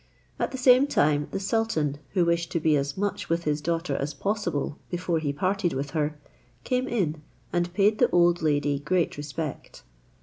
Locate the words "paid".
7.75-7.99